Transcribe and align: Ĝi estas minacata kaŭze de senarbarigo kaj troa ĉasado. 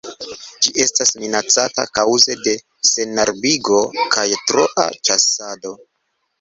Ĝi 0.65 0.71
estas 0.85 1.11
minacata 1.23 1.85
kaŭze 1.99 2.37
de 2.49 2.55
senarbarigo 2.93 3.85
kaj 4.17 4.27
troa 4.49 4.91
ĉasado. 5.07 5.79